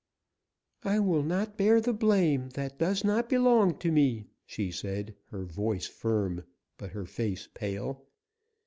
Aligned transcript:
"I 0.83 0.97
will 0.99 1.21
not 1.21 1.59
bear 1.59 1.79
the 1.79 1.93
blame 1.93 2.49
that 2.55 2.79
does 2.79 3.03
not 3.03 3.29
belong 3.29 3.77
to 3.77 3.91
me," 3.91 4.29
she 4.47 4.71
said, 4.71 5.15
her 5.29 5.45
voice 5.45 5.85
firm, 5.85 6.43
but 6.79 6.89
her 6.89 7.05
face 7.05 7.47
pale. 7.53 8.01